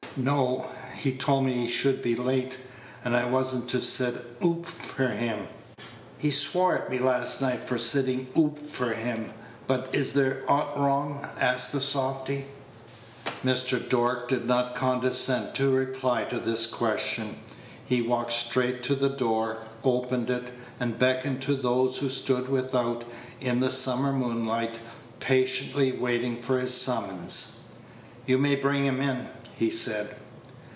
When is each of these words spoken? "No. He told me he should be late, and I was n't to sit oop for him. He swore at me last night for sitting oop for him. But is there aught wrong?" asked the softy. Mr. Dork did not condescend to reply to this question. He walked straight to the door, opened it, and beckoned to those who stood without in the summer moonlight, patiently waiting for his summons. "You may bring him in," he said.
"No. 0.17 0.65
He 0.97 1.13
told 1.13 1.45
me 1.45 1.53
he 1.53 1.69
should 1.69 2.01
be 2.03 2.17
late, 2.17 2.57
and 3.05 3.15
I 3.15 3.23
was 3.23 3.55
n't 3.55 3.69
to 3.69 3.79
sit 3.79 4.13
oop 4.43 4.65
for 4.65 5.07
him. 5.07 5.47
He 6.17 6.31
swore 6.31 6.77
at 6.77 6.89
me 6.89 6.99
last 6.99 7.41
night 7.41 7.61
for 7.65 7.77
sitting 7.77 8.27
oop 8.37 8.59
for 8.59 8.91
him. 8.93 9.31
But 9.67 9.87
is 9.95 10.11
there 10.11 10.43
aught 10.49 10.77
wrong?" 10.77 11.25
asked 11.39 11.71
the 11.71 11.79
softy. 11.79 12.43
Mr. 13.45 13.79
Dork 13.87 14.27
did 14.27 14.45
not 14.45 14.75
condescend 14.75 15.55
to 15.55 15.71
reply 15.71 16.25
to 16.25 16.39
this 16.39 16.67
question. 16.67 17.37
He 17.85 18.01
walked 18.01 18.33
straight 18.33 18.83
to 18.83 18.95
the 18.95 19.09
door, 19.09 19.59
opened 19.81 20.29
it, 20.29 20.51
and 20.77 20.99
beckoned 20.99 21.41
to 21.43 21.55
those 21.55 21.99
who 21.99 22.09
stood 22.09 22.49
without 22.49 23.05
in 23.39 23.61
the 23.61 23.71
summer 23.71 24.11
moonlight, 24.11 24.77
patiently 25.21 25.93
waiting 25.93 26.35
for 26.35 26.59
his 26.59 26.73
summons. 26.73 27.59
"You 28.25 28.37
may 28.37 28.57
bring 28.57 28.83
him 28.85 28.99
in," 28.99 29.29
he 29.57 29.69
said. 29.69 30.15